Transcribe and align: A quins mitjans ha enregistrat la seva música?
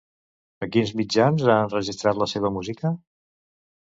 A 0.65 0.67
quins 0.75 0.93
mitjans 1.01 1.43
ha 1.51 1.57
enregistrat 1.65 2.21
la 2.21 2.29
seva 2.33 2.53
música? 2.57 2.95